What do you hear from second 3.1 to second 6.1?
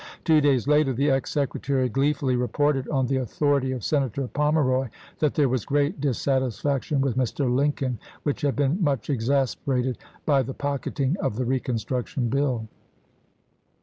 authority of Senator Pomeroy, that there was great